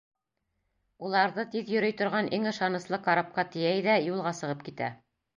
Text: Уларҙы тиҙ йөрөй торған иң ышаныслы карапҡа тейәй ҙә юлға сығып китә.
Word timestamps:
Уларҙы 1.09 1.43
тиҙ 1.55 1.67
йөрөй 1.75 1.93
торған 1.99 2.29
иң 2.37 2.47
ышаныслы 2.51 2.99
карапҡа 3.09 3.45
тейәй 3.57 3.83
ҙә 3.89 3.99
юлға 4.07 4.33
сығып 4.39 4.65
китә. 4.71 4.89